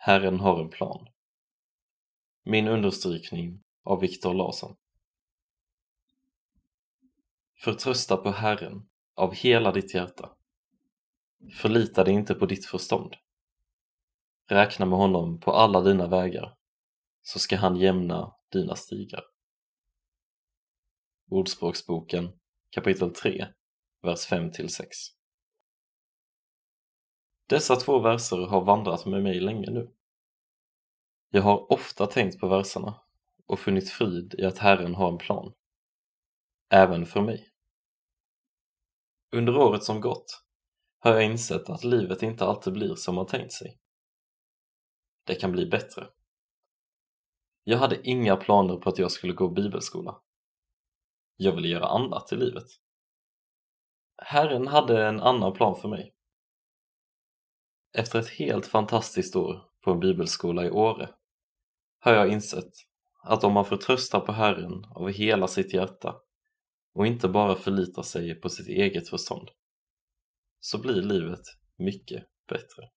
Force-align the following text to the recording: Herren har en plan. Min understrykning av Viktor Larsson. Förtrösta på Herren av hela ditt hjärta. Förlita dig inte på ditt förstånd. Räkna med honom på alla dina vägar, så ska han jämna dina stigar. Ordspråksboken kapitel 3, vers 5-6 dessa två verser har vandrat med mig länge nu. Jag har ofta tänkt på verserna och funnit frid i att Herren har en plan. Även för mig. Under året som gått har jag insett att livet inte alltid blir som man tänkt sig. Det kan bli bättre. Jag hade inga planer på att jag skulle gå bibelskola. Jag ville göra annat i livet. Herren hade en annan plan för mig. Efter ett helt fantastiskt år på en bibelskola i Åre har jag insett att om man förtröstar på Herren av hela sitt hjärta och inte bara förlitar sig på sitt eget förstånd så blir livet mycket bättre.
Herren 0.00 0.40
har 0.40 0.60
en 0.60 0.70
plan. 0.70 1.08
Min 2.44 2.68
understrykning 2.68 3.62
av 3.84 4.00
Viktor 4.00 4.34
Larsson. 4.34 4.76
Förtrösta 7.56 8.16
på 8.16 8.30
Herren 8.30 8.88
av 9.14 9.34
hela 9.34 9.72
ditt 9.72 9.94
hjärta. 9.94 10.30
Förlita 11.54 12.04
dig 12.04 12.14
inte 12.14 12.34
på 12.34 12.46
ditt 12.46 12.66
förstånd. 12.66 13.14
Räkna 14.46 14.86
med 14.86 14.98
honom 14.98 15.40
på 15.40 15.52
alla 15.52 15.80
dina 15.80 16.06
vägar, 16.06 16.56
så 17.22 17.38
ska 17.38 17.56
han 17.56 17.76
jämna 17.76 18.34
dina 18.52 18.76
stigar. 18.76 19.24
Ordspråksboken 21.30 22.32
kapitel 22.70 23.14
3, 23.14 23.46
vers 24.02 24.30
5-6 24.30 25.17
dessa 27.48 27.76
två 27.76 27.98
verser 27.98 28.46
har 28.46 28.64
vandrat 28.64 29.06
med 29.06 29.22
mig 29.22 29.40
länge 29.40 29.70
nu. 29.70 29.90
Jag 31.30 31.42
har 31.42 31.72
ofta 31.72 32.06
tänkt 32.06 32.40
på 32.40 32.48
verserna 32.48 33.00
och 33.46 33.58
funnit 33.58 33.90
frid 33.90 34.34
i 34.38 34.44
att 34.44 34.58
Herren 34.58 34.94
har 34.94 35.08
en 35.08 35.18
plan. 35.18 35.52
Även 36.70 37.06
för 37.06 37.20
mig. 37.20 37.48
Under 39.32 39.56
året 39.56 39.84
som 39.84 40.00
gått 40.00 40.44
har 40.98 41.14
jag 41.14 41.24
insett 41.24 41.70
att 41.70 41.84
livet 41.84 42.22
inte 42.22 42.44
alltid 42.44 42.72
blir 42.72 42.94
som 42.94 43.14
man 43.14 43.26
tänkt 43.26 43.52
sig. 43.52 43.78
Det 45.24 45.34
kan 45.34 45.52
bli 45.52 45.66
bättre. 45.66 46.06
Jag 47.64 47.78
hade 47.78 48.08
inga 48.08 48.36
planer 48.36 48.76
på 48.76 48.88
att 48.88 48.98
jag 48.98 49.10
skulle 49.10 49.32
gå 49.32 49.48
bibelskola. 49.48 50.20
Jag 51.36 51.52
ville 51.52 51.68
göra 51.68 51.86
annat 51.86 52.32
i 52.32 52.36
livet. 52.36 52.66
Herren 54.22 54.66
hade 54.66 55.06
en 55.06 55.20
annan 55.20 55.52
plan 55.52 55.76
för 55.76 55.88
mig. 55.88 56.14
Efter 57.92 58.18
ett 58.18 58.28
helt 58.28 58.66
fantastiskt 58.66 59.36
år 59.36 59.62
på 59.84 59.90
en 59.90 60.00
bibelskola 60.00 60.64
i 60.66 60.70
Åre 60.70 61.10
har 62.00 62.12
jag 62.12 62.32
insett 62.32 62.72
att 63.22 63.44
om 63.44 63.52
man 63.52 63.64
förtröstar 63.64 64.20
på 64.20 64.32
Herren 64.32 64.84
av 64.84 65.08
hela 65.08 65.48
sitt 65.48 65.74
hjärta 65.74 66.16
och 66.94 67.06
inte 67.06 67.28
bara 67.28 67.56
förlitar 67.56 68.02
sig 68.02 68.34
på 68.34 68.48
sitt 68.48 68.68
eget 68.68 69.08
förstånd 69.08 69.48
så 70.60 70.78
blir 70.78 71.02
livet 71.02 71.42
mycket 71.78 72.24
bättre. 72.48 72.90